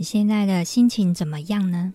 [0.00, 1.92] 你现在的心情怎么样呢？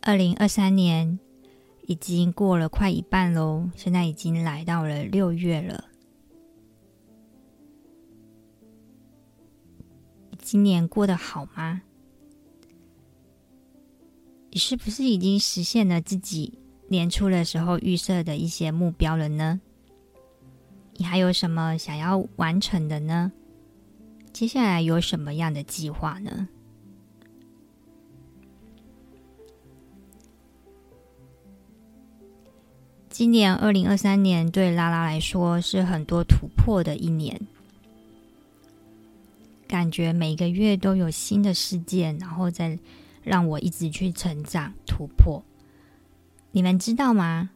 [0.00, 1.18] 二零二三年
[1.82, 5.84] 已经过了快一半喽，现在已经来到了六月了。
[10.38, 11.82] 今年过得好吗？
[14.50, 19.60] 你是不是已经实现了自己年初的时候预设的一些目标了呢？
[21.00, 23.32] 你还有什么想要完成的呢？
[24.34, 26.46] 接下来有什么样的计划呢？
[33.08, 37.40] 今年二零二三年对拉拉来说是很多突破的一年，
[39.66, 42.78] 感觉每个月都有新的事件，然后再
[43.22, 45.42] 让我一直去成长突破。
[46.52, 47.48] 你们知道吗？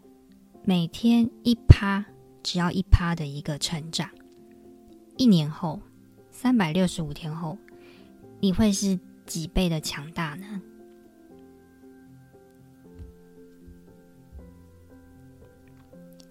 [0.64, 2.06] 每天一趴。
[2.44, 4.08] 只要一趴的一个成长，
[5.16, 5.80] 一年后，
[6.30, 7.56] 三百六十五天后，
[8.38, 10.60] 你会是几倍的强大呢？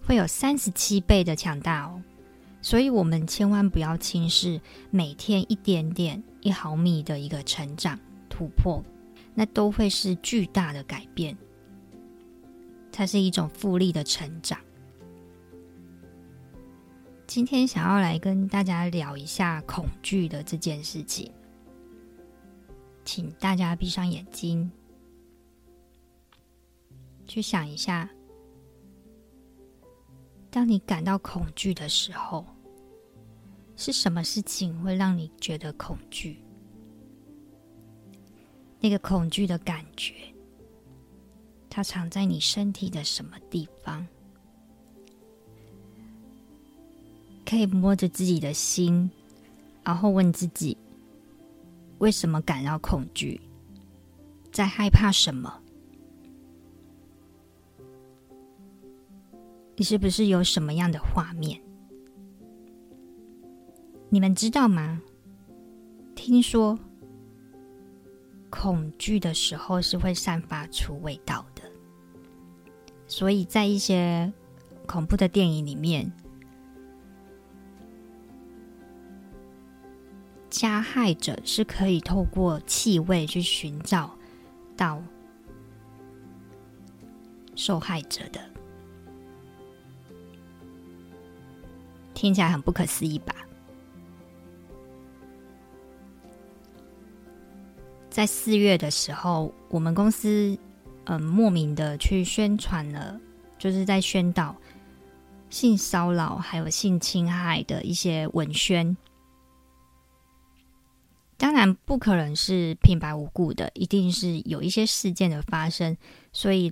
[0.06, 2.00] 会有三十七倍的强大哦！
[2.62, 8.84] 所以，我们千万不要轻视每天一点点、一毫米的一个成长突破，
[9.34, 11.36] 那都会是巨大的改变。
[12.92, 14.60] 它是一种复利的成长。
[17.34, 21.34] 今天想要来跟大家聊一下恐惧的这件事情，
[23.04, 24.70] 请大家闭上眼睛，
[27.26, 28.08] 去想一下，
[30.52, 32.46] 当你感到恐惧的时候，
[33.76, 36.40] 是什么事情会让你觉得恐惧？
[38.80, 40.14] 那个恐惧的感觉，
[41.68, 44.08] 它藏在你身体的什么地方？
[47.54, 49.12] 可以摸着自己的心，
[49.84, 50.76] 然后问自己：
[52.00, 53.40] 为什么感到恐惧？
[54.52, 55.62] 在害怕什么？
[59.76, 61.62] 你是不是有什么样的画面？
[64.10, 65.00] 你们知道吗？
[66.16, 66.80] 听说
[68.50, 71.62] 恐惧的时候是会散发出味道的，
[73.06, 74.34] 所以在一些
[74.88, 76.12] 恐怖的电影里面。
[80.54, 84.16] 加害者是可以透过气味去寻找
[84.78, 85.02] 到
[87.56, 88.40] 受害者的，
[92.14, 93.34] 听起来很不可思议吧？
[98.12, 100.56] 在四月的时候，我们公司
[101.06, 103.20] 嗯莫名的去宣传了，
[103.58, 104.56] 就是在宣导
[105.50, 108.96] 性骚扰还有性侵害的一些文宣。
[111.44, 115.98] 当然不可能是平白无故的，一定是有一些事件的发生，
[116.32, 116.72] 所以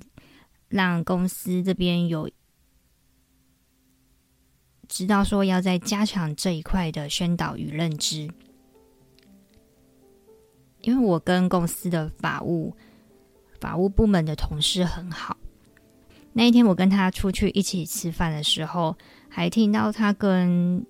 [0.69, 2.31] 让公司这边有
[4.87, 8.29] 知道说要再加强这一块的宣导与认知。
[10.79, 12.73] 因为我跟公司的法务
[13.59, 15.35] 法务部门的同事很好，
[16.31, 18.95] 那一天我跟他出去一起吃饭的时候，
[19.27, 20.85] 还听到他跟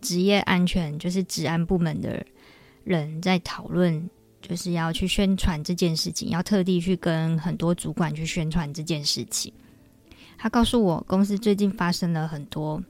[0.00, 2.24] 职业安全，就是治安部门的。
[2.84, 4.08] 人在讨论，
[4.42, 9.52] 就是要去宣传这件事情，要特地去跟很多主管去宣传这件事情。
[10.36, 12.82] 他告诉我，公司最近发生了很多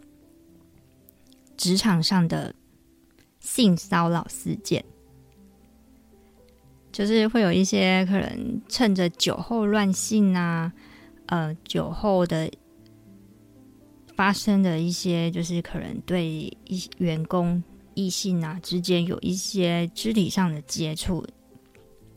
[1.57, 2.53] 职场上的
[3.39, 4.85] 性骚扰事件，
[6.91, 10.73] 就是会有一些可能趁着酒后乱性啊，
[11.27, 12.51] 呃，酒后的
[14.17, 17.63] 发生的一些，就是可能对一员工。
[17.95, 21.25] 异性啊之间有一些肢体上的接触，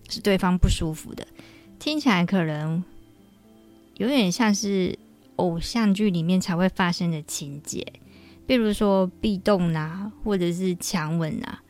[0.09, 1.25] 是对方不舒服的，
[1.79, 2.83] 听起来可能
[3.95, 4.97] 有点像是
[5.37, 7.85] 偶像剧里面才会发生的情节，
[8.45, 11.61] 比如说壁咚啊，或者是强吻啊。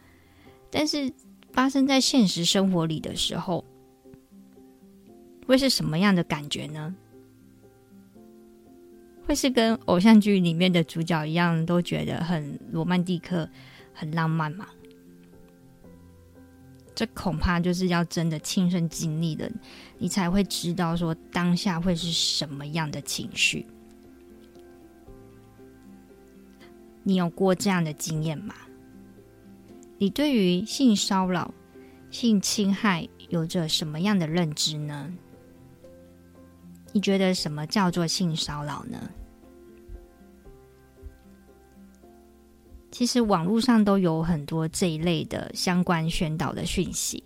[0.70, 1.12] 但是
[1.52, 3.64] 发生在现实生活里的时候，
[5.46, 6.96] 会是什么样的感觉呢？
[9.26, 13.50] 会是跟偶像剧里面的主角一样，都觉得很罗曼蒂克、
[13.98, 14.68] 很浪漫吗？
[16.94, 19.52] 这恐怕就是要真的亲身经历的，
[19.98, 23.66] 你才会知道说当下会是什么样的情绪。
[27.04, 28.54] 你有过这样的经验吗？
[29.98, 31.54] 你对于性骚扰、
[32.12, 35.12] 性侵害有着什么样的认知呢？
[36.94, 39.10] 你觉得什么叫做性骚扰呢？
[42.98, 47.24] 其实网络上都有很多这一类的相关宣导的讯息，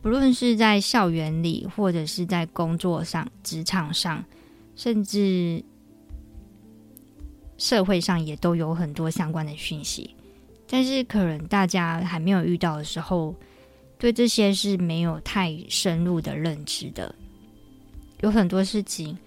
[0.00, 4.24] 不论是在校园里，或者是在工作上、职场上，
[4.76, 5.64] 甚至
[7.58, 10.14] 社会上，也都有很多相关的讯息。
[10.68, 13.34] 但是，可能大家还没有遇到的时候，
[13.98, 17.12] 对这些是没有太深入的认知的。
[18.20, 19.18] 有很多事情，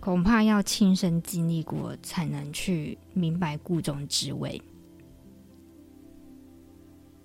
[0.00, 4.60] 恐怕要亲身经历过，才能去明白故中滋味。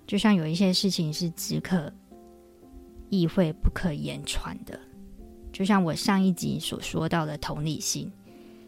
[0.10, 1.94] 就像有一些事情是只可
[3.10, 4.80] 意会不可言传的，
[5.54, 8.12] 就像我上一集所说到的同理心，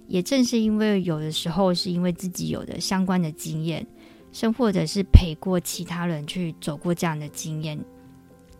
[0.05, 3.83] 也正是因为有的时候是因为自己有的相关的经验，
[4.31, 7.83] 甚或者是陪过其他人去走过这样的经验，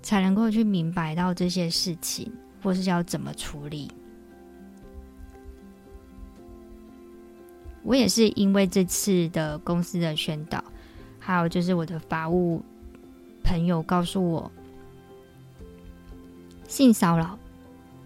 [0.01, 2.33] 才能够去明白到这些事情，
[2.63, 3.91] 或是要怎么处理。
[7.83, 10.63] 我也是因为这次的公司的宣导，
[11.19, 12.59] 还有就是我的法务。
[13.43, 14.51] 朋友告诉我，
[16.67, 17.37] 性骚扰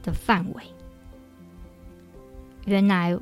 [0.02, 0.64] 的范围，
[2.66, 3.18] 原来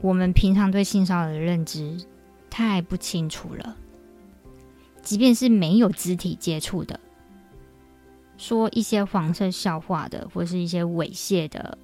[0.00, 2.04] 我们平常对性骚扰的认知
[2.48, 3.76] 太不清楚了。
[5.02, 6.98] 即便是没有肢体接触的，
[8.36, 11.76] 说一些黄色笑话的，或是一些猥亵的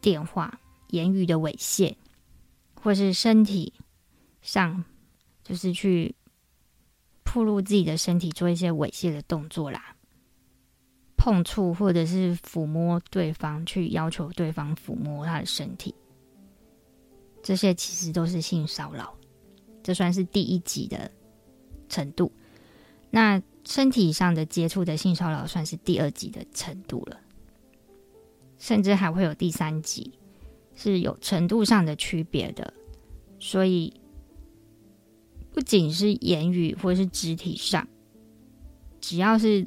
[0.00, 1.94] 电话、言语的猥亵，
[2.74, 3.72] 或是身体
[4.42, 4.84] 上，
[5.42, 6.14] 就是去。
[7.34, 9.94] 暴露自己的身体，做一些猥亵的动作啦，
[11.16, 15.94] 碰触或者是抚摸对方，去要求对方抚摸他的身体，
[17.42, 19.14] 这些其实都是性骚扰。
[19.82, 21.10] 这算是第一级的
[21.88, 22.32] 程度。
[23.10, 27.20] 那身体上的接触的性骚扰算是第二级的程度了，
[28.58, 30.10] 甚至还会有第三级，
[30.74, 32.72] 是有程度上的区别的。
[33.38, 33.92] 所以。
[35.58, 37.84] 不仅是言语或是肢体上，
[39.00, 39.66] 只要是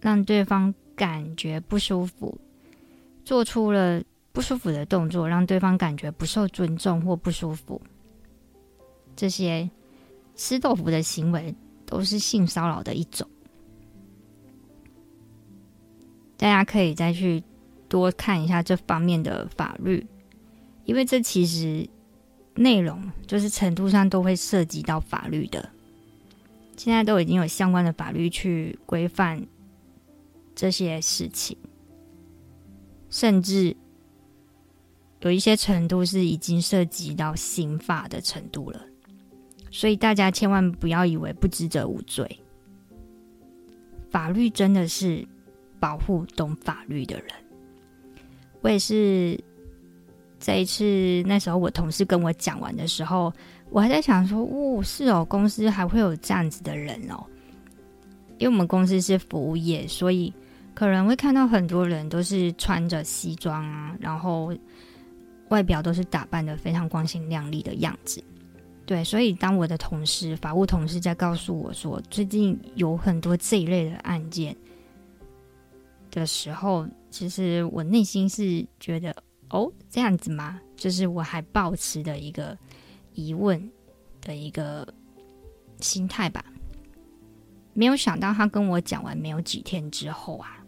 [0.00, 2.38] 让对方感觉不舒服，
[3.24, 4.00] 做出了
[4.30, 7.82] 不舒服的动作，让对方感觉不受尊重或不舒服，
[9.16, 9.68] 这些
[10.36, 11.52] 吃豆腐的行为
[11.84, 13.28] 都是性骚扰的一种。
[16.36, 17.42] 大家可以再去
[17.88, 20.06] 多看一下这方面的法律，
[20.84, 21.90] 因为这其实。
[22.60, 25.70] 内容就是程度上都会涉及到法律的，
[26.76, 29.42] 现在都已经有相关的法律去规范
[30.54, 31.56] 这些事情，
[33.08, 33.74] 甚至
[35.20, 38.84] 有一些程度是已经涉及到刑法的程度了。
[39.70, 42.40] 所以大家千万不要以为不知者无罪，
[44.10, 45.26] 法律真的是
[45.78, 47.28] 保护懂法律的人。
[48.60, 49.42] 我也是。
[50.40, 53.30] 这一次，那时候我同事跟我讲完的时候，
[53.68, 57.22] 我还在想说：“哦，是哦，公司还会有这样子的人哦。”
[58.38, 60.32] 因为我们公司是服务业，所以
[60.72, 64.50] 可能会看到很多人都是穿着西装啊，然后
[65.50, 68.24] 外表都是打扮得非常光鲜亮丽的样子。
[68.86, 74.56] 对，所以当我的同事、法务同事在告诉我说最近有很多这一类的案件
[76.10, 79.14] 的时候，其实我内心是觉得。
[79.50, 80.60] 哦，这样子吗？
[80.76, 82.56] 就是我还抱持的一个
[83.14, 83.70] 疑问
[84.20, 84.86] 的一个
[85.80, 86.44] 心态吧。
[87.72, 90.64] 没有想到他跟我讲完没有几天之后啊，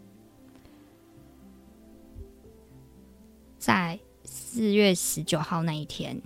[3.57, 6.21] 在四月十九号那一天，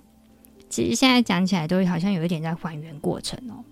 [0.68, 3.64] 其实现在讲起来都好像有一点在还原过程哦。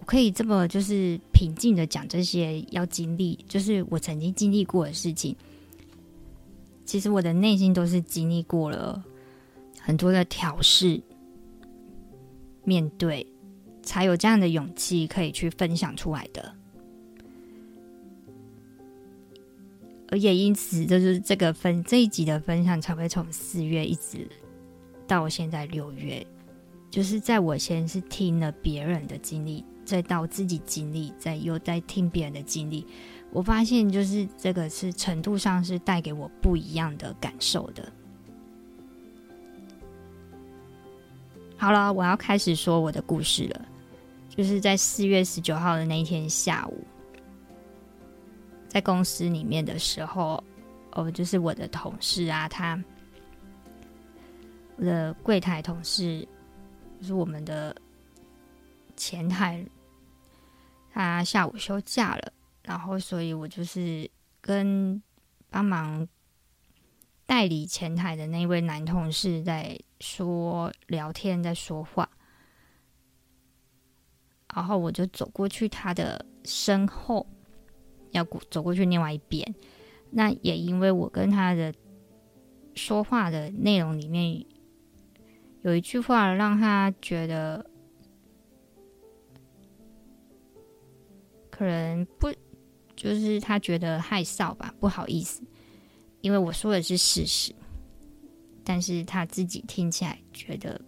[0.00, 5.36] 我可以这么就是平静的讲这些要经历，就是我曾经经历过的事情。
[6.84, 9.02] 其实我的内心都是经历过了
[9.80, 11.00] 很多的调试，
[12.62, 13.26] 面对
[13.82, 16.54] 才有这样的勇气可以去分享出来的，
[20.08, 24.28] 而也因此，就是这个分这一集的分享才会从四月一直
[25.06, 26.26] 到现在六月，
[26.90, 32.86] 就是在我先是听了别人的经历，再到自己经历，再又在听别人的经历。
[33.30, 37.92] 我发现，就是这个是程度上是带给我不一样的感受的。
[41.56, 43.60] 好了，我要开始说我的故事了。
[44.36, 46.84] 就是在四月十九号的那一天下午，
[48.66, 50.42] 在公司里面的时候，
[50.90, 52.76] 哦，就是我的同事啊，他，
[54.76, 56.26] 我的柜台同事，
[57.00, 57.74] 就是我们的
[59.06, 59.62] 前台，
[60.90, 62.32] 他下午休假了，
[62.62, 65.02] 然后所以我就是跟
[65.50, 66.08] 帮忙
[67.26, 72.08] 代理前台的那位男同事在说聊天，在说话。
[74.54, 77.26] 然后我就走过去他的身后，
[78.12, 79.54] 要走过去另外一边。
[80.12, 81.74] 那也因为我跟他的
[82.74, 84.46] 说话的内容里面
[85.60, 87.70] 有一句话让他觉得
[91.56, 92.32] 可能不，
[92.96, 95.40] 就是他觉得害臊吧，不好意思，
[96.20, 97.54] 因为我说的是事实，
[98.64, 100.80] 但是他自己听起来觉得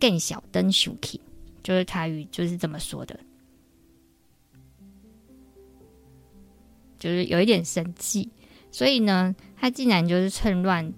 [0.00, 1.20] 更小灯小气。
[1.62, 3.18] 就是台语就是这么说的，
[6.98, 8.30] 就是有一点生气，
[8.70, 10.92] 所以呢，他竟然就是趁乱，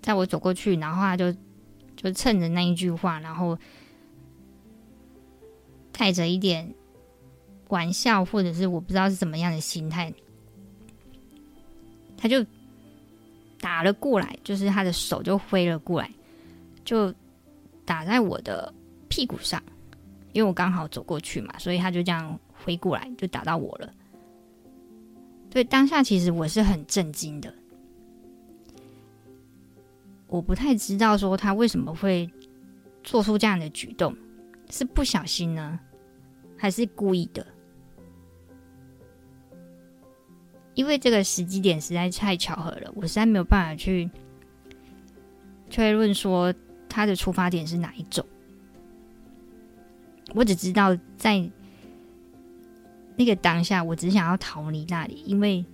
[0.00, 1.30] 在我走过去，然后他就
[1.94, 3.58] 就趁着那一句话，然后
[5.92, 6.74] 带着一点
[7.68, 10.12] 玩笑，或者是我不知道是怎么样的心态，
[12.16, 12.44] 他就
[13.60, 16.10] 打了过来，就是他的手就挥了过来，
[16.84, 17.14] 就
[17.84, 18.72] 打在我的。
[19.08, 19.62] 屁股上，
[20.32, 23.90] 因为我刚好走过去嘛，所以他就这样挥过来，就打到我了。
[25.48, 27.54] 对，当下其实我是很震惊的，
[30.26, 32.28] 我不太知道说他为什么会
[33.04, 34.14] 做出这样的举动，
[34.70, 35.78] 是不小心呢，
[36.58, 37.46] 还是故意的？
[40.76, 44.08] 因为这个时机点实在太巧合了，我实在没有办法去
[45.70, 46.54] 推论说
[46.86, 48.24] 他的出发点是哪一种。
[50.34, 51.50] 我只知道，在
[53.16, 55.64] 那个当下，我只想要逃离那里，因为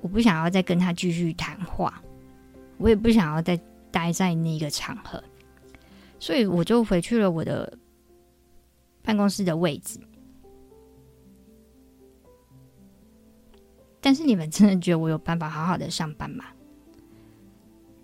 [0.00, 2.02] 我不想要再跟他继续谈话，
[2.78, 5.22] 我也不想要再待在那个场合，
[6.18, 7.76] 所以我就回去了我的
[9.02, 10.00] 办公室的位置。
[14.08, 16.46] 但是你们真的觉得我有办法好好的上班吗？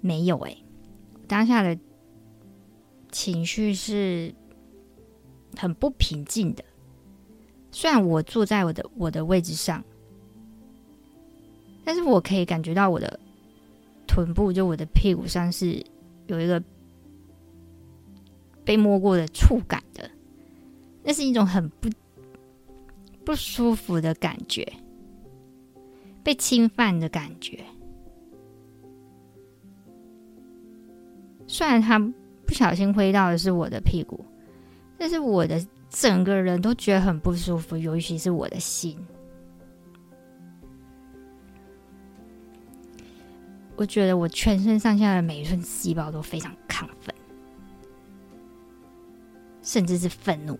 [0.02, 0.62] 没有欸，
[1.26, 1.78] 当下的
[3.10, 4.34] 情绪是。
[5.56, 6.64] 很不平静的，
[7.70, 9.84] 虽然我坐在我的我的位置上，
[11.84, 13.20] 但是我可以感觉到我的
[14.04, 15.80] 臀部，就我的屁股上是
[16.26, 16.60] 有一个
[18.64, 20.10] 被摸过的触感的，
[21.04, 21.88] 那是一种很不
[23.24, 24.66] 不舒服的感觉，
[26.24, 27.64] 被侵犯的感觉。
[31.46, 32.00] 虽然他
[32.44, 34.24] 不小心挥到的是我的屁股。
[34.96, 38.96] 但是我的整个人都觉得很不舒服，尤其是我的心。
[43.74, 47.12] 我觉得我全身上下的每一寸细胞都非常亢奋，
[49.62, 50.58] 甚至是愤怒，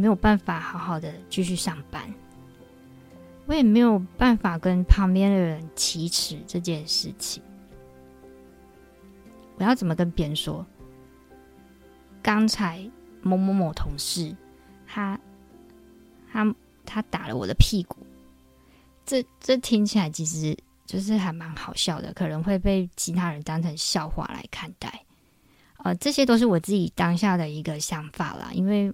[0.00, 2.02] 没有办法好好的继续上班，
[3.44, 7.42] 我也没有办法跟旁边的人启齿这件事情。
[9.56, 10.64] 我要怎么跟别人说？
[12.22, 12.90] 刚才
[13.20, 14.34] 某某某同事，
[14.86, 15.20] 他
[16.32, 16.54] 他
[16.86, 17.98] 他打了我的屁股，
[19.04, 25.04] 这这听起来其实就是还蛮好笑的，可能会被其他人当成笑话来看待。
[25.82, 28.92] 呃，这些都是我自己当下的一个想法啦，因为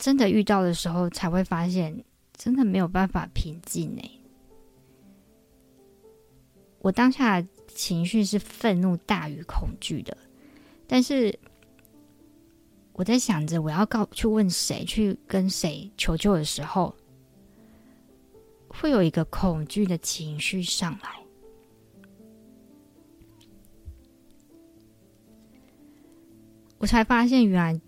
[0.00, 2.04] 真的遇到的时候，才会发现
[2.34, 4.02] 真的没有办法平静呢。
[6.80, 7.46] 我当下。
[7.72, 10.14] 情绪是愤怒大于恐惧的，
[10.88, 11.38] 但是
[12.92, 16.92] 我在想着我要告去问谁，去跟谁求救的时候，
[18.66, 21.22] 会有一个恐惧的情绪上来，
[26.78, 27.80] 我才发现原来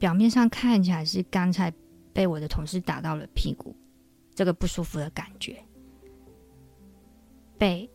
[0.00, 1.72] 表面上看起来是刚才
[2.12, 3.72] 被我的同事打到了屁股，
[4.34, 5.62] 这个不舒服的感觉
[7.56, 7.88] 被。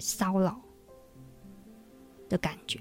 [0.00, 0.60] 骚扰
[2.28, 2.80] 的感觉，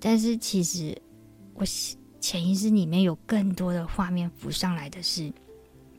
[0.00, 1.00] 但是其实
[1.54, 1.64] 我
[2.20, 5.32] 潜意识里面有更多的画面浮上来的是，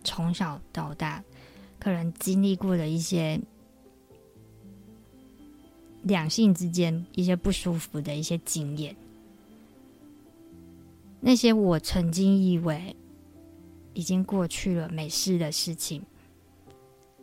[0.03, 1.23] 从小到大
[1.79, 3.39] 可能经历过的一些
[6.03, 8.95] 两性之间一些不舒服的一些经验，
[11.21, 12.95] 那些我曾经以为
[13.93, 16.03] 已经过去了没事的事情。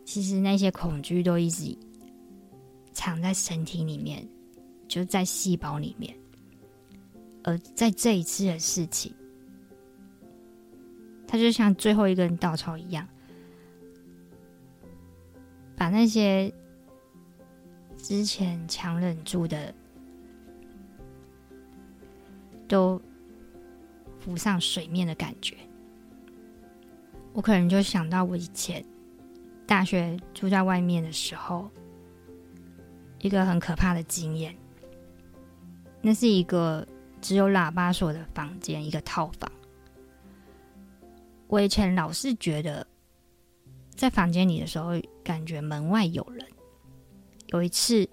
[0.05, 1.77] 其实那些恐惧都一直
[2.93, 4.27] 藏在身体里面，
[4.87, 6.15] 就在细胞里面。
[7.43, 9.13] 而在这一次的事情，
[11.27, 13.07] 它就像最后一根稻草一样，
[15.75, 16.51] 把那些
[17.97, 19.73] 之前强忍住的
[22.67, 22.99] 都
[24.29, 25.57] 浮上水面的感觉。
[27.33, 28.85] 我可能就想到我以前
[29.65, 31.67] 大学住在外面的时候，
[33.19, 34.55] 一个很可怕的经验。
[35.99, 36.87] 那是一个
[37.19, 39.51] 只有喇叭锁的房间，一个套房。
[41.47, 42.85] 我以前老是觉得
[43.95, 44.91] 在房间里的时候，
[45.23, 46.45] 感觉门外有人。
[47.47, 48.07] 有一次，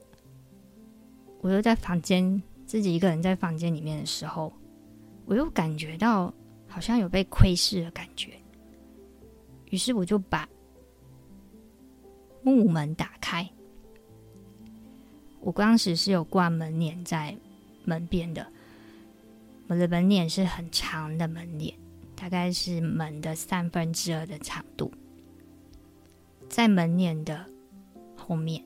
[1.43, 4.51] 我又在房间自己一个人在房间里面的时候，
[5.27, 6.33] 我又感觉到
[6.67, 8.33] 好像有被窥视的感觉。
[9.71, 10.49] 于是我就把
[12.43, 13.49] 木门打开。
[15.41, 17.37] 我当时是有挂门帘在
[17.85, 18.47] 门边的，
[19.67, 21.77] 我的门帘是很长的门帘，
[22.15, 24.93] 大概是门的三分之二的长度。
[26.49, 27.45] 在门帘的
[28.17, 28.65] 后面，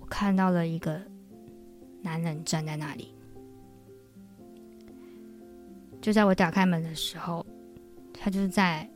[0.00, 1.00] 我看到了一个
[2.02, 3.13] 男人站在那里。
[6.04, 7.46] 就在我打开门的时候，
[8.12, 8.86] 他就是在。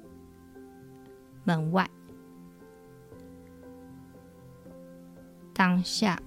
[1.44, 1.88] 门外，
[5.54, 6.20] 当下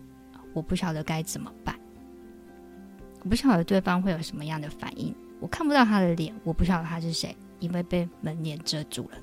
[0.51, 1.79] 我不晓得该怎么办，
[3.19, 5.13] 我不晓得对方会有什么样的反应。
[5.39, 9.17] 我看不到他的脸，我不晓得他是谁，因为被门帘遮住了。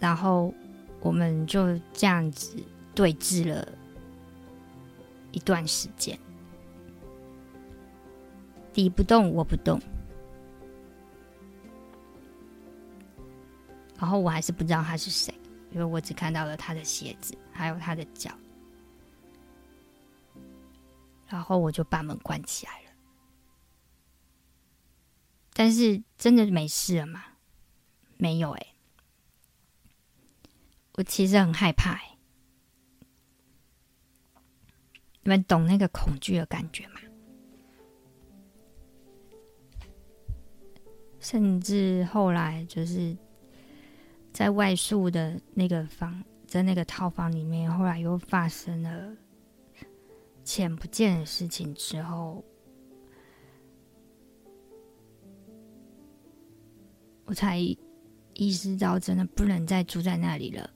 [0.00, 0.52] 然后
[0.98, 2.56] 我们就这样子
[2.92, 3.68] 对峙了
[5.30, 6.18] 一段时间，
[8.76, 9.80] 敌不动，我不动。
[13.98, 15.32] 然后我还是不知道他是谁，
[15.70, 18.30] 因为我只看到了他的鞋子，还有他的脚。
[21.26, 22.90] 然后我就把门关起来了。
[25.54, 27.24] 但是真的没事了吗？
[28.18, 28.66] 没有哎。
[30.96, 32.18] 我其实很害怕哎。
[35.22, 37.00] 你们懂那个恐惧的感觉吗？
[41.26, 43.16] 甚至后来就是。
[44.32, 49.10] 在外宿的那个房，在那个套房里面，后来又发生了
[50.44, 52.44] 钱不见的事情之后，
[57.24, 57.58] 我才
[58.34, 60.68] 意识到真的不能再住在那里了。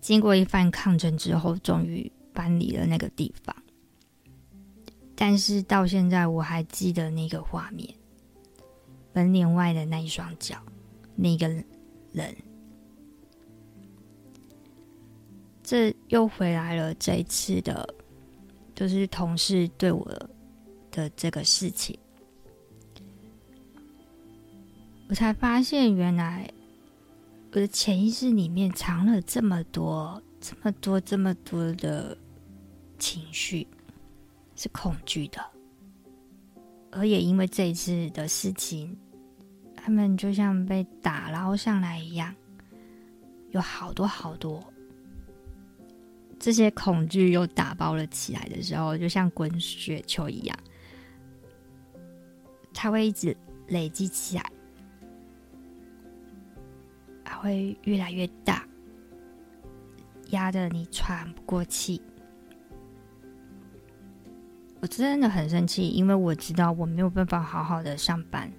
[0.00, 3.56] 经过一番抗争之后，终于搬离了那个地方。
[5.16, 7.92] 但是到现在，我还记得那个画面，
[9.14, 10.58] 门帘外的那一双脚。
[11.16, 11.48] 那个
[12.12, 12.36] 人，
[15.62, 16.92] 这又回来了。
[16.96, 17.94] 这一次的，
[18.74, 20.04] 就是同事对我
[20.90, 21.96] 的这个事情，
[25.08, 26.50] 我才发现，原来
[27.52, 32.18] 我的潜意识里面藏了这么多、这么多、这么多的
[32.98, 33.64] 情绪，
[34.56, 35.40] 是恐惧的，
[36.94, 38.96] 而也因为这一次的事情。
[39.76, 42.34] 他们就像被打捞上来一样，
[43.50, 44.64] 有好多好多。
[46.40, 50.58] 这些恐惧又打包了起来的时候，就像滚雪球一样，
[52.72, 53.36] 它会一直
[53.68, 54.52] 累积起来，
[57.22, 58.66] 还会越来越大，
[60.30, 62.00] 压得你喘不过气。
[64.84, 68.52] 我真的很生气，因为我知道我没有办法好好的上班。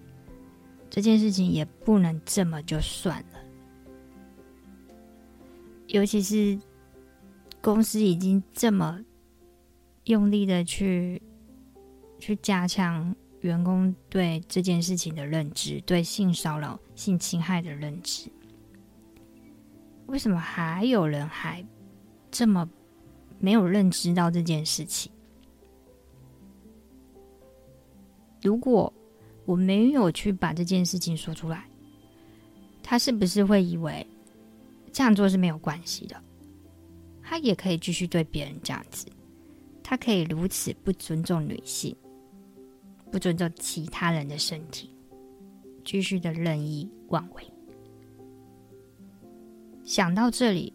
[0.90, 3.40] 这件事情也不能这么就算了，
[5.86, 6.60] 尤其是
[7.62, 9.00] 公司已经这么
[10.06, 11.22] 用力的去
[12.18, 18.32] 去加强员工对这件事情的认知，对性骚扰、性侵害的认知，
[20.08, 21.64] 为什么还有人还
[22.32, 22.68] 这么
[23.38, 25.12] 没有认知到这件事情？
[28.45, 28.93] 如果
[29.45, 31.65] 我没有去把这件事情说出来，
[32.84, 34.05] 他是不是会以为
[34.93, 36.15] 这样做是没有关系的？
[37.23, 39.08] 他也可以继续对别人这样子，
[39.81, 41.95] 他可以如此不尊重女性，
[43.12, 44.91] 不尊重其他人的身体，
[45.84, 47.43] 继续的任意妄为。
[49.84, 50.71] 想到这里，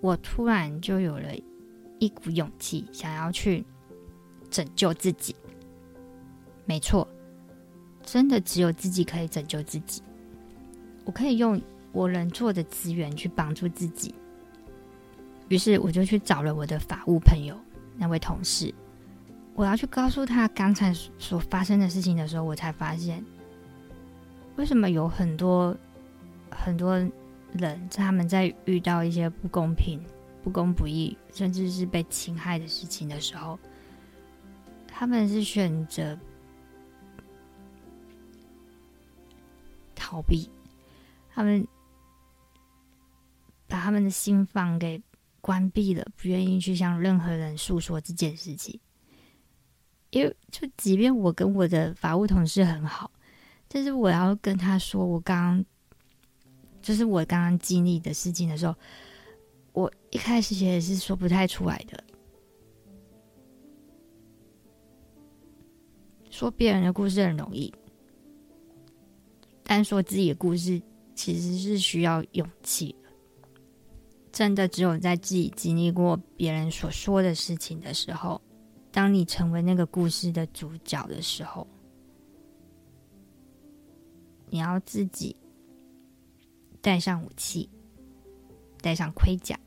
[0.00, 1.30] 我突然就有了
[2.00, 3.64] 一股勇气，想要去
[4.50, 5.36] 拯救自己。
[6.68, 7.08] 没错。
[8.04, 10.02] 真的只有自己可以拯救自己。
[11.04, 11.60] 我可以用
[11.92, 14.14] 我能做的资源去帮助自己。
[15.48, 17.58] 于是我就去找了我的法务朋友，
[17.96, 18.72] 那位同事，
[19.54, 23.24] 我要去告诉他刚才所发生的事情的时候，我才发现，
[24.56, 25.76] 为什么有很多
[26.50, 26.96] 很多
[27.52, 30.00] 人，他们在遇到一些不公平、
[30.42, 33.58] 不公不义，甚至是被侵害的事情的时候，
[34.86, 36.18] 他们是选择
[40.08, 40.48] 逃避，
[41.34, 41.66] 他们
[43.66, 45.02] 把他们的心房给。
[45.40, 48.78] 关闭了，不愿意去向任何人诉说这件事情，
[50.10, 53.10] 因为就即便我跟我的法务同事很好，
[53.68, 55.64] 但是我要跟他说我刚刚
[56.82, 58.74] 就是我刚刚经历的事情的时候，
[59.72, 62.04] 我一开始也是说不太出来的。
[66.30, 67.72] 说别人的故事很容易，
[69.68, 70.80] 但说自己的故事
[71.14, 73.10] 其实是需要勇气的。
[74.32, 78.40] 真的只有在自己经历过别人所说的事情的时候，
[78.90, 81.66] 当你成为那个故事的主角的时候，
[84.48, 85.36] 你要自己
[86.80, 87.68] 带上武器，
[88.80, 89.58] 带上盔甲，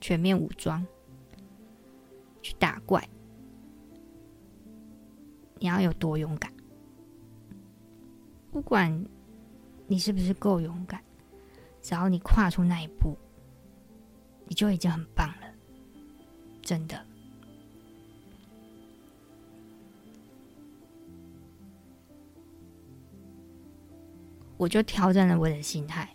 [0.00, 0.86] 全面武装
[2.42, 3.02] 去打怪。
[5.58, 6.52] 你要有多勇敢？
[8.52, 9.04] 不管
[9.88, 11.02] 你是不是够勇敢，
[11.80, 13.16] 只要你跨出那一步。
[14.44, 15.46] 你就已经很棒了，
[16.60, 17.02] 真的。
[24.58, 26.14] 我就调整了我的心态，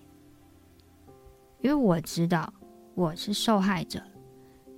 [1.62, 2.54] 因为我知道
[2.94, 4.04] 我是受害者，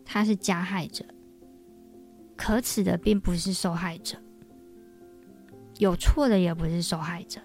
[0.06, 1.04] 他是加害者。
[2.38, 4.18] 可耻的并不是受害者，
[5.80, 7.42] 有错的也不是受害者。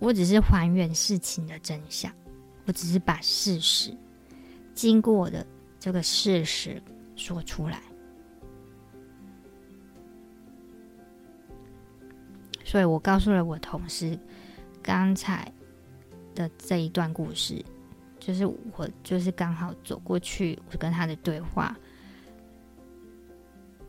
[0.00, 2.10] 我只是还原事情的真相，
[2.64, 3.94] 我只是把事实
[4.74, 5.46] 经过的
[5.78, 6.82] 这个事实
[7.14, 7.82] 说出来。
[12.64, 14.18] 所以我告诉了我同事
[14.82, 15.52] 刚才
[16.34, 17.62] 的这一段故事，
[18.18, 21.76] 就是我就是刚好走过去，我跟他的对话，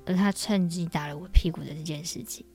[0.05, 2.45] 而他趁机打了我屁股的这件事情。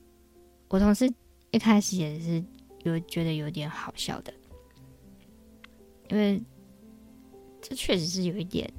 [0.67, 1.11] 我同事
[1.49, 2.43] 一开始也是。
[2.87, 4.33] 就觉得有点好笑的，
[6.09, 6.41] 因为
[7.61, 8.71] 这确实是有一点，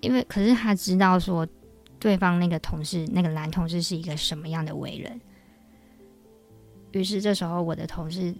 [0.00, 1.46] 因为可是他知道说
[2.00, 5.20] 对方那个同事，那个男同事是一个什么样的为人，
[6.90, 8.34] 于是这时候我的同事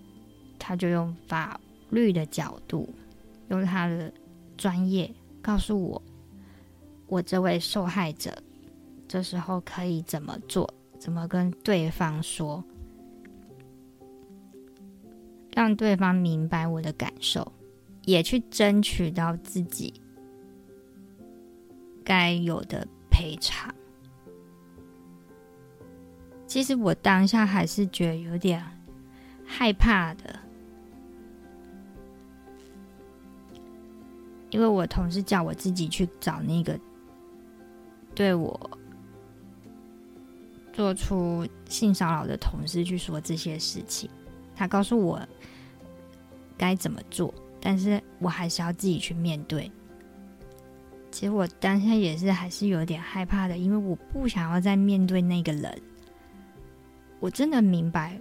[0.58, 2.92] 他就用法律的角度，
[3.50, 4.12] 用他的
[4.56, 5.08] 专业
[5.40, 6.02] 告诉我，
[7.06, 8.41] 我这位受害者。
[9.12, 10.72] 这时候可以怎么做？
[10.98, 12.64] 怎么跟对方说？
[15.54, 17.52] 让对方明白我的感受，
[18.06, 19.92] 也去争取到自己
[22.02, 23.74] 该有的赔偿。
[26.46, 28.64] 其实我当下还是觉得有点
[29.44, 30.40] 害怕的，
[34.48, 36.80] 因为我同事叫我自己去找那个
[38.14, 38.78] 对我。
[40.72, 44.08] 做出性骚扰的同事去说这些事情，
[44.54, 45.20] 他告诉我
[46.56, 49.70] 该怎么做，但是我还是要自己去面对。
[51.10, 55.82] 其实我当下也是还是有点害怕的，因为我不想要再面对那个人。
[57.20, 58.18] 我真的明白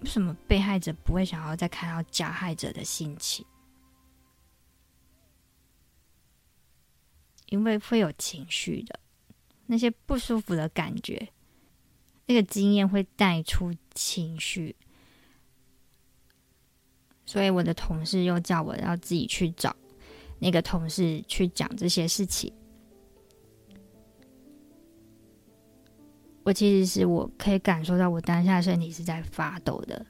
[0.00, 3.44] 为什么被害者不会想要再看到加害者的心情，
[7.46, 9.00] 因为会有情绪的。
[9.70, 11.28] 那些不舒服的感觉，
[12.26, 14.74] 那个经验会带出情绪，
[17.26, 19.76] 所以我的同事又叫我要自己去找
[20.38, 22.50] 那个同事去讲这些事情。
[26.44, 30.06] 我其实是我可以感受到，我当下身体是在发抖的，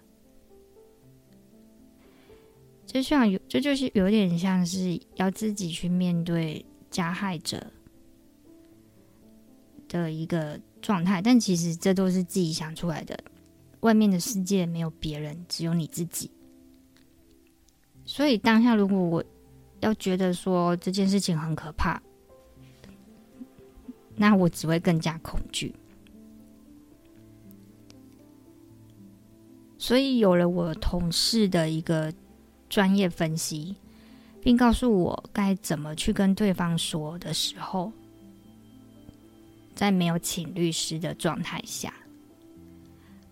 [2.87, 7.73] 就像有，这就是有点像是要自己去面对加害者。
[9.89, 13.19] 的一个状态，但其实这都是自己想出来的。
[13.81, 16.31] 外面的世界没有别人，只有你自己。
[18.05, 19.25] 所以当下，如果我
[19.81, 22.01] 要觉得说这件事情很可怕，
[24.17, 25.75] 那我只会更加恐惧。
[29.79, 32.13] 所以有了我同事的一个
[32.69, 33.77] 专业分析，
[34.43, 37.93] 并告诉我该怎么去跟对方说的时候。
[39.79, 41.95] 在没有请律师的状态下，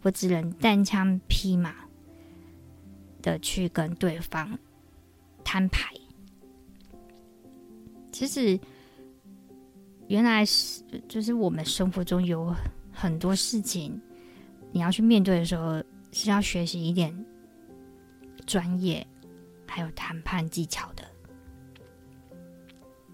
[0.02, 1.74] 我只能单枪匹马
[3.20, 4.56] 的去跟对方
[5.42, 5.92] 摊牌。
[8.12, 8.56] 其实，
[10.06, 12.54] 原来是就是我们生活中有
[12.92, 14.00] 很多事情，
[14.70, 15.82] 你要去面对的时候，
[16.12, 17.12] 是要学习一点
[18.46, 19.04] 专业，
[19.66, 21.02] 还有谈判技巧的。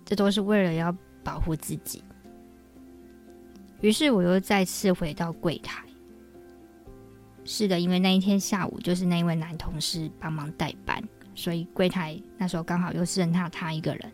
[0.05, 2.05] 这都是为了要保护自己。
[3.83, 5.85] 于是我又再次回到柜台。
[7.45, 11.03] 是的，因为那一天下午就是那一位男同事帮忙代班，
[11.35, 14.13] 所以柜台那时候刚好又剩下他一个人。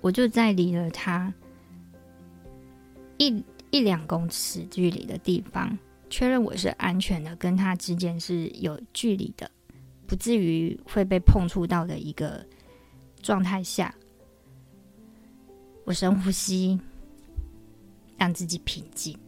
[0.00, 1.34] 我就在离了他
[3.18, 5.76] 一一两公尺距离的地方，
[6.08, 9.50] 确认我是安全的，跟他之间是有距离的，
[10.06, 12.46] 不至于会被碰触到的一个
[13.20, 13.94] 状态下，
[15.84, 16.80] 我深呼吸，
[18.20, 19.18] 让自己平静，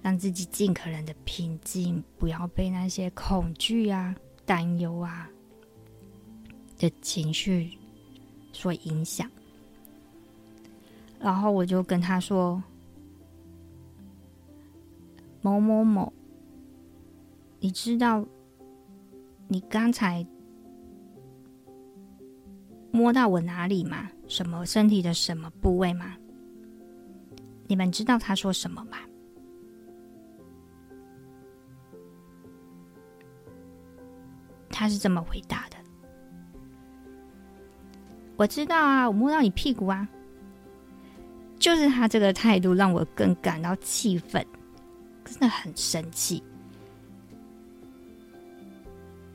[0.00, 4.14] 让自己尽可能的平静，不要被那些恐惧啊、
[4.46, 5.28] 担忧啊。
[6.78, 7.70] 的情绪
[8.52, 9.30] 所影响，
[11.18, 12.62] 然后我就跟他说
[15.40, 16.12] ：“某某某，
[17.60, 18.26] 你知道
[19.48, 20.26] 你刚才
[22.92, 24.10] 摸到我哪里吗？
[24.28, 26.16] 什么身体的什么部位吗？
[27.66, 28.98] 你们知道他说什么吗？”
[34.70, 35.76] 他是这么回答的。
[38.36, 40.06] 我知道啊，我摸到你屁股啊，
[41.58, 44.46] 就是他这个态度让我更感到气愤，
[45.24, 46.42] 真的很生气。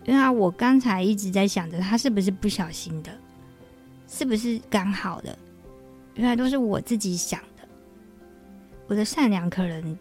[0.06, 3.12] 因为我刚才一直在想着他是不是不小心的，
[4.12, 5.40] 是不是刚好的，
[6.16, 7.68] 原来都是我自己想的。
[8.88, 9.98] 我的善良可能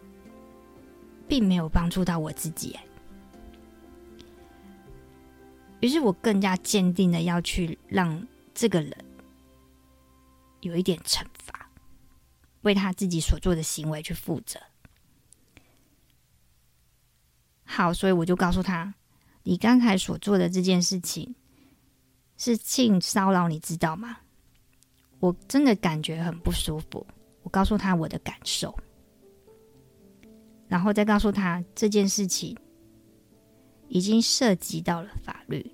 [1.29, 2.77] 并没有帮助到我自己，
[5.79, 8.27] 于是我更加坚定的要去让。
[8.53, 8.93] 这个人
[10.61, 11.71] 有一点惩罚，
[12.61, 14.61] 为他自己所做的行为去负责。
[17.65, 18.93] 好，所以我就告诉他
[19.45, 21.35] ：“你刚才所做的这件事情
[22.41, 24.17] 是性骚扰，你知道吗？”
[25.21, 27.07] 我真的感觉很不舒服。
[27.43, 28.75] 我告诉他我的感受，
[30.67, 32.57] 然后再告诉他这件事情
[33.89, 35.71] 已经涉及到了法律，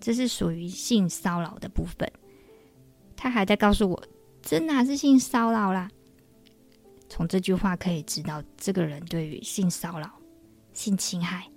[0.00, 2.10] 这是属于性骚扰的部分。
[3.16, 4.02] 他还在告诉我，
[4.42, 5.88] 这哪是性骚扰啦？
[7.08, 10.10] 从这句话可以知道，这个人对于性骚扰、
[10.72, 11.48] 性侵害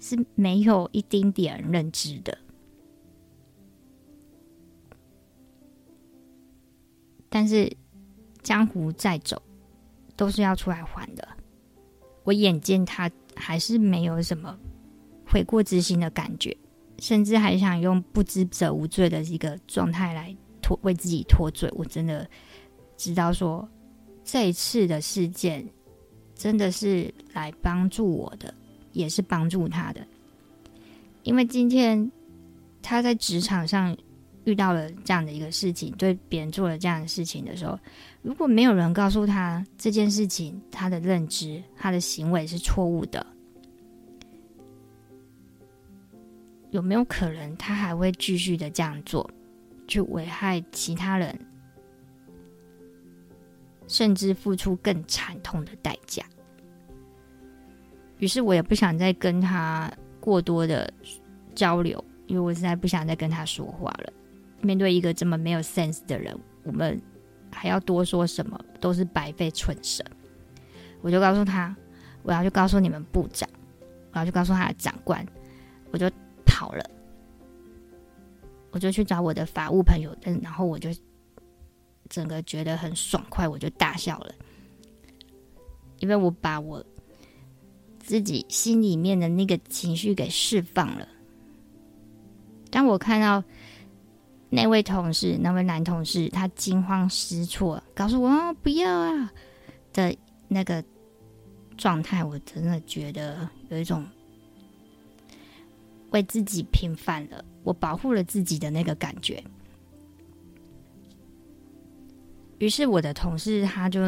[0.00, 2.36] 是没有一丁点认知的。
[7.28, 7.70] 但是
[8.42, 9.40] 江湖再走，
[10.16, 11.26] 都是要出来还的。
[12.24, 14.58] 我眼见他还是没有什么
[15.26, 16.56] 悔过之心的感觉，
[16.98, 20.36] 甚至还想用不知者无罪的一个状态来。
[20.82, 22.28] 为自己脱罪，我真的
[22.94, 23.66] 知道说，
[24.22, 25.66] 这一次的事件
[26.34, 28.52] 真的是来帮助我的，
[28.92, 30.06] 也是帮助他的。
[31.22, 32.12] 因为今天
[32.82, 33.96] 他在职场上
[34.48, 37.78] 遇到了这样的一个事情，对别人做了这样的事情的时候，
[38.22, 43.26] 如果没有人告诉他这件事情，他的认知、他的行为是错误的，
[46.70, 49.30] 有没有可能他还会继续的这样做？
[49.86, 51.38] 去危害其他人，
[53.86, 56.22] 甚至付出更惨痛的代价。
[58.18, 60.92] 于是我也不想再跟他过多的
[61.54, 64.12] 交流，因为我实在不想再跟他说话了。
[64.60, 67.00] 面对一个这么没有 sense 的人，我们
[67.52, 70.04] 还要多说什么都是白费唇舌。
[71.00, 71.74] 我就告诉他，
[72.22, 73.48] 我要去告诉你们部长，
[74.12, 75.24] 我要去告诉他的长官，
[75.90, 76.10] 我就
[76.44, 76.84] 跑了。
[78.70, 80.90] 我就去找我的法务朋友，嗯，然后我就
[82.10, 84.34] 整个觉得很爽快，我就大笑了，
[86.00, 86.84] 因为我把我
[87.98, 91.08] 自己心里面的那个情绪给释放了。
[92.70, 93.42] 当我看到
[94.50, 99.32] 那位同事，那位男同事，他惊慌失措，告诉我，不要啊
[99.92, 100.16] 的
[100.48, 100.82] 那个
[101.76, 104.04] 状态，我真的觉得有一种。
[106.12, 109.44] 为自己平反了，我保护了自己的那个感觉。
[112.56, 114.00] 于是我的同事他就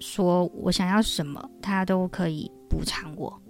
[0.00, 3.40] 说：“我想要什么，他都可以补偿我。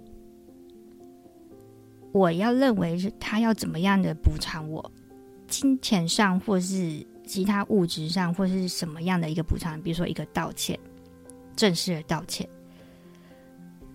[2.13, 4.89] 我要认为是他要怎么样的补偿我，
[5.51, 10.79] 金钱上或是其他物质上或是什么样的一个补偿，比如说一个道歉，
[11.57, 12.47] 正式的道歉，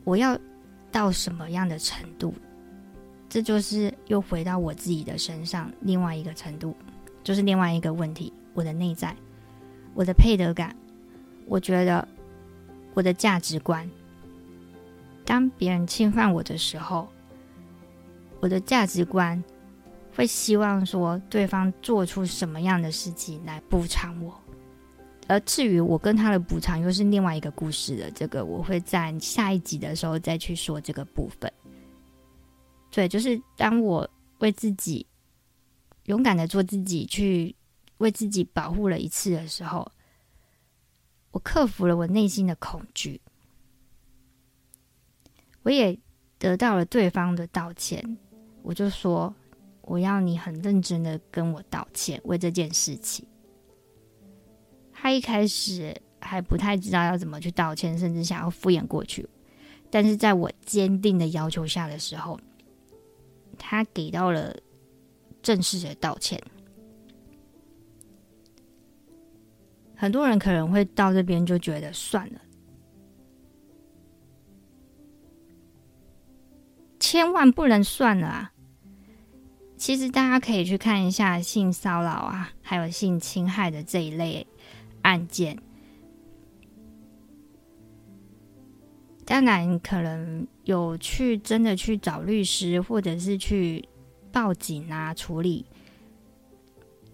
[0.04, 0.38] 我要
[0.92, 2.34] 到什么样的程度？
[3.26, 6.76] 这就是又回到我自己的身上，另外一个程度，
[7.24, 9.16] 就是另外一个问题，我的内在，
[9.94, 10.76] 我的配得感，
[11.46, 12.06] 我觉得
[12.92, 13.90] 我的价值观，
[15.24, 17.08] 当别人侵犯我的时候，
[18.40, 19.42] 我的价值观。
[20.16, 24.34] 会希望说对方做出什么样的事情来补偿我，
[25.28, 28.10] 而至于我跟他的补偿又是另外一个故事了。
[28.12, 31.52] 这个我会在下一集的时候再去说这个部分。
[32.90, 35.06] 对，就是当我为自己
[36.04, 37.54] 勇敢的做自己，去
[37.98, 39.86] 为自己保护了一次的时候，
[41.30, 43.20] 我克服了我内心的恐惧，
[45.62, 45.98] 我也
[46.38, 48.16] 得到了对方的道歉。
[48.62, 49.34] 我就说。
[49.86, 53.26] 我要你很认真的跟我道歉，为这件事情。
[54.92, 59.26] 他一开始还不太知道要怎么去道歉，甚至想要敷衍过去。
[59.88, 62.38] 但是在我坚定的要求下的时候，
[63.56, 64.54] 他给到了
[65.40, 66.42] 正式的道歉。
[69.94, 72.40] 很多人可能会到这边就觉得算了，
[76.98, 78.52] 千万不能算了啊！
[79.86, 84.44] 其实大家可以去看一下性骚扰啊，还有性侵害的这一类
[85.02, 85.56] 案件。
[89.24, 93.88] 当然，可能有去真的去找律师，或者是去
[94.32, 95.64] 报警啊处理，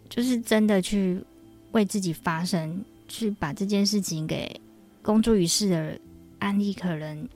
[0.09, 1.23] 就是真的去
[1.73, 4.51] 为自己发声，去把这件事情给
[5.03, 6.01] 公诸于世的
[6.39, 7.29] 案例，可能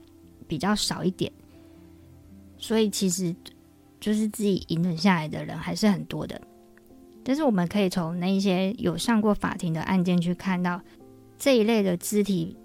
[0.47, 1.31] 比较少一点。
[2.57, 3.35] 所以，其实。
[3.99, 6.39] 就是自己隐忍下来的人还是很多的，
[7.23, 10.81] 但是我们可以从那一些有上过法庭的案件去看到
[11.37, 12.55] 这一类的肢体、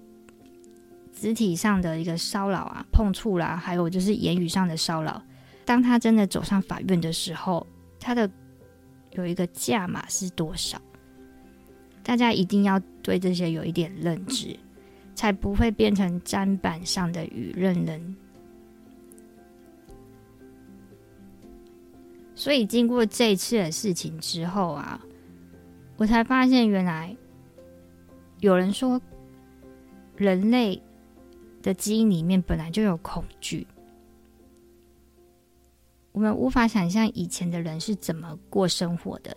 [1.12, 5.22] 肢体上的一个骚扰啊、碰触啦，还有就是言语上的骚扰。
[5.64, 7.66] 当他真的走上法院的时候，
[7.98, 8.30] 他的
[9.12, 10.80] 有一个价码是多少？
[12.02, 14.58] 大家一定要对这些有一点认知，
[15.14, 18.16] 才不会变成砧板上的鱼，任人。
[22.42, 25.00] 所以经过这次的事情之后啊，
[25.96, 27.16] 我才发现原来
[28.40, 29.00] 有人说，
[30.16, 30.82] 人类
[31.62, 33.64] 的基因里面本来就有恐惧。
[36.10, 39.36] 我们无法想象以前的人是怎么过生活的，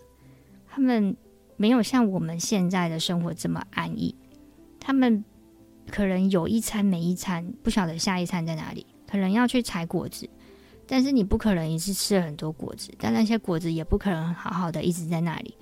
[0.68, 1.16] 他们
[1.58, 4.16] 没有像我们现在的生活这么安逸。
[4.80, 5.24] 他们
[5.92, 10.28] 可能有一餐没一餐，不晓得下一餐在哪里，可能要去采果子。
[10.88, 15.56] 但是你不可能一次吃了很多果子，但那些果子也不可能好好的一直在那里，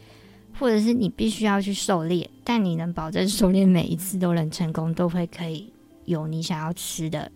[0.60, 5.72] 或者是你必须要去狩猎，但你能保证狩猎每一次都能成功，都会可以
[6.06, 7.32] 有你想要吃的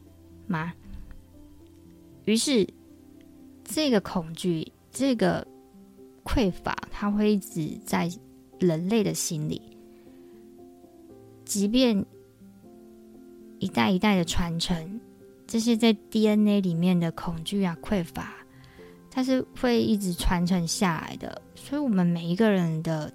[0.47, 0.73] 吗？
[2.25, 2.67] 于是，
[3.63, 5.47] 这个恐惧，这个
[6.25, 8.11] 匮乏，它会一直在
[8.59, 9.61] 人类的心里，
[11.45, 12.05] 即便
[13.59, 14.99] 一代一代的传承。
[15.47, 18.33] 这些在 DNA 里面的恐惧啊、匮乏，
[19.09, 21.41] 它是会一直传承下来的。
[21.55, 23.11] 所以，我们每一个人的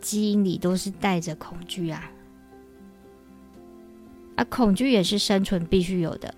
[0.00, 2.10] 基因里都是带着恐惧啊。
[4.36, 6.34] 而恐惧也是生存必须有的，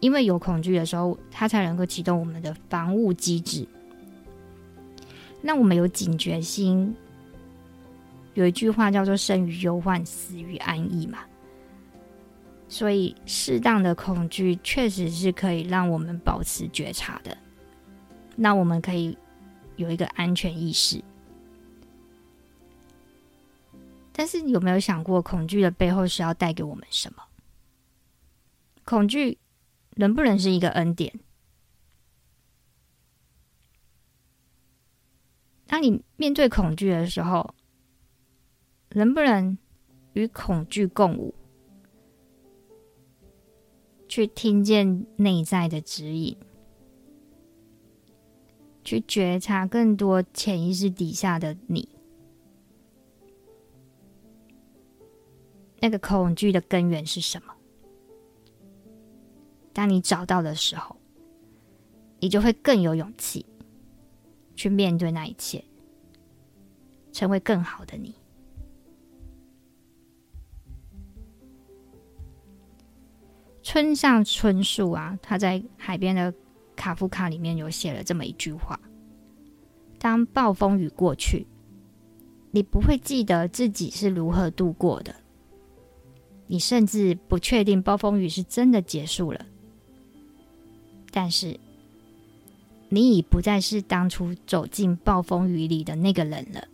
[0.00, 3.66] 因为有恐惧的时候，它才能够启动我们的防务机制。
[5.40, 6.94] 那我们有警觉心，
[8.34, 11.20] 有一句话叫做“生于忧患，死于安逸”嘛。
[12.72, 17.36] 所以，适当的恐惧确实是可以让我们保持觉察的。
[18.34, 19.14] 那我们可以
[19.76, 21.04] 有一个安全意识。
[24.10, 27.22] 但是，有没有想过，恐惧的背后是要带给我们什么？
[28.86, 29.36] 恐惧
[29.96, 31.20] 能不能是一个恩典？
[35.66, 37.54] 当你面对恐惧的时候，
[38.92, 39.58] 能不能
[40.14, 41.34] 与恐惧共舞？
[44.12, 46.36] 去听见内在的指引，
[48.84, 51.88] 去觉察更多潜意识底下的你，
[55.80, 57.54] 那个恐惧的根源是什么？
[59.72, 60.94] 当你找到的时候，
[62.20, 63.46] 你就会更有勇气
[64.54, 65.64] 去面对那一切，
[67.12, 68.14] 成为更好的你。
[73.62, 76.34] 村上春树啊，他在海边的
[76.74, 78.80] 卡夫卡里面有写了这么一句话：
[79.98, 81.46] 当暴风雨过去，
[82.50, 85.14] 你不会记得自己是如何度过的，
[86.48, 89.46] 你甚至不确定暴风雨是真的结束了。
[91.12, 91.60] 但是，
[92.88, 96.66] 你已不再是当初走进暴风雨里的那个人了。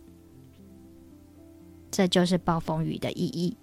[1.91, 3.55] 这就是暴风雨的意义。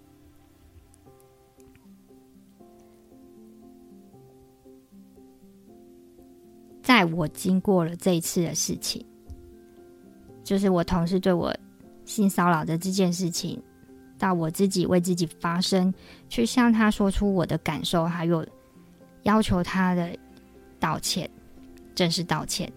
[6.87, 9.05] 在我经过了这一次的事情，
[10.45, 11.53] 就是我同事对我
[12.05, 13.61] 性骚扰的这件事情，
[14.17, 15.93] 到我自己为自己发声，
[16.29, 18.47] 去向他说出我的感受，还有
[19.25, 20.17] 要求他的
[20.79, 21.29] 道歉，
[21.93, 22.73] 正式道歉，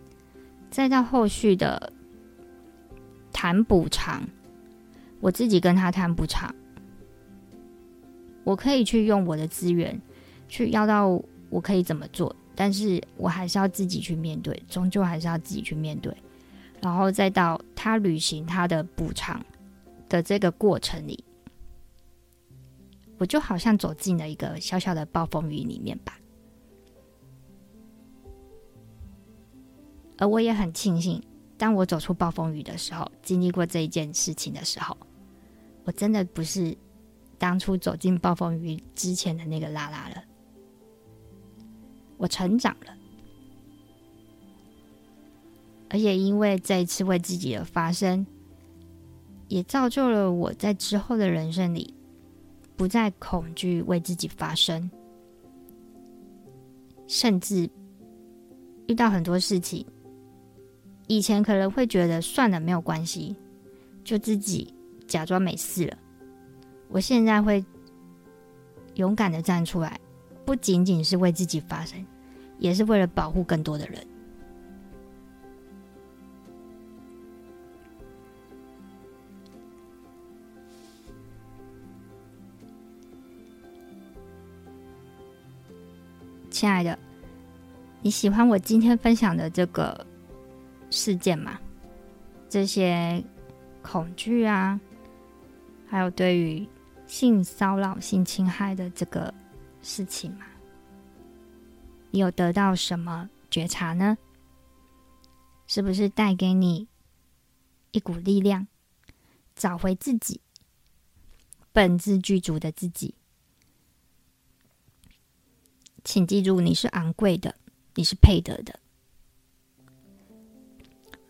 [0.72, 1.93] 再到后续的
[3.32, 4.28] 谈补偿，
[5.20, 6.51] 我自己跟他谈补偿，
[8.43, 10.01] 我可以去用我的资源
[10.47, 11.10] 去要到
[11.51, 16.14] 我可以怎么做，但是我还是要自己去面对，终究还是要自己去面对。
[16.82, 19.41] 然后再到他履行他的补偿
[20.10, 21.24] 的这个过程里，
[23.18, 26.20] 我就好像走进了一个小小的暴风雨里面吧。
[30.18, 31.24] 而我也很庆幸，
[31.57, 34.97] 当我走出暴风雨的时候，经历过这一件事情的时候，
[35.86, 36.78] 我真的不是
[37.38, 40.24] 当初走进暴风雨之前的那个拉拉了，
[42.20, 42.93] 我成长了。
[45.89, 48.24] 而也因为这一次为自己的发声，
[49.47, 51.91] 也造就了我在之后的人生里，
[52.76, 54.88] 不再恐惧为自己发声，
[57.07, 57.67] 甚至
[58.88, 59.84] 遇到很多事情，
[61.07, 63.36] 以前可能会觉得算了，没有关系，
[64.03, 64.72] 就自己
[65.07, 65.97] 假装没事了。
[66.89, 67.65] 我现在会
[68.93, 69.99] 勇敢的站出来，
[70.50, 72.04] 不仅仅是为自己发声，
[72.58, 74.04] 也是为了保护更多的人。
[86.50, 86.97] 亲爱的，
[88.02, 90.04] 你喜欢我今天分享的这个
[90.89, 91.60] 事件吗？
[92.50, 93.24] 这些
[93.84, 94.82] 恐惧啊，
[95.88, 96.68] 还有对于
[97.06, 99.32] 性骚扰、性侵害的这个
[99.82, 100.45] 事情吗？
[102.11, 104.17] 你有得到什么觉察呢？
[105.67, 106.88] 是不是带给你
[107.91, 108.67] 一股力量，
[109.55, 110.41] 找回自己
[111.71, 113.13] 本自具足的自己？
[116.03, 117.55] 请记住，你是昂贵的，
[117.93, 118.80] 你是配得的。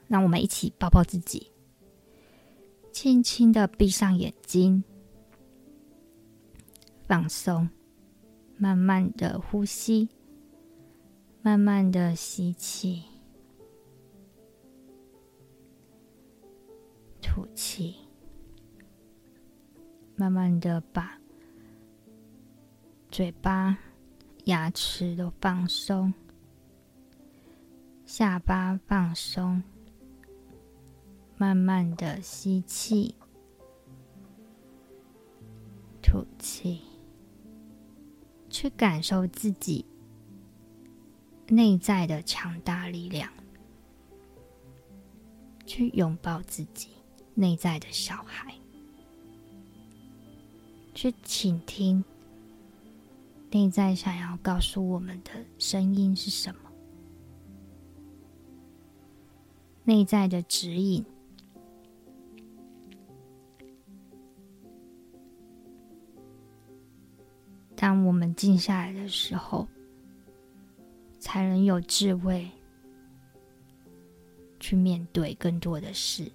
[0.08, 1.52] 让我们一起抱抱自己，
[2.94, 4.84] 轻轻的闭上眼睛，
[7.08, 7.70] 放松，
[8.60, 10.08] 慢慢的呼吸，
[11.42, 13.04] 慢慢的吸气，
[17.20, 17.96] 吐气，
[20.16, 21.20] 慢慢的把
[23.10, 23.76] 嘴巴。
[24.46, 26.12] 牙齿都放松，
[28.04, 29.62] 下巴放松，
[31.38, 33.14] 慢慢的吸气，
[36.02, 36.82] 吐气，
[38.50, 39.86] 去感受自己
[41.48, 43.32] 内在的强大力量，
[45.66, 46.90] 去拥抱自己
[47.36, 48.54] 内在的小孩，
[50.94, 52.04] 去倾听。
[53.52, 56.72] 内在想要告诉我们的声音是什么？
[59.84, 61.04] 内在的指引。
[67.82, 69.66] 当我们静下来的时候，
[71.18, 72.46] 才能有智慧
[74.60, 76.30] 去面对更多的事。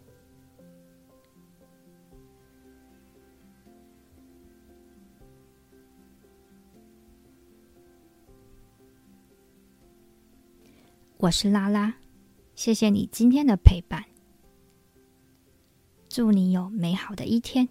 [11.18, 11.94] 我是拉拉，
[12.54, 14.02] 谢谢你今天的陪伴，
[16.08, 17.68] 祝你有美好的一天，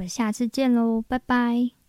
[0.00, 1.79] 我们下次见喽，拜拜。